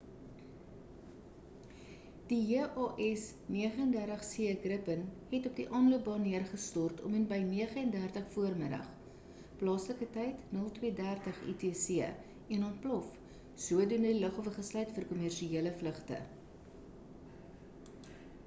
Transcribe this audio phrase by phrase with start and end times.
[2.29, 8.63] die jas 39c gripen het op die aanloopbaan neergestort om en by 9:30 vm
[9.61, 13.05] plaaslike tyd 0230 utc en ontplof
[13.69, 16.21] sodoende die lughawe gesluit vir kommersiële vlugte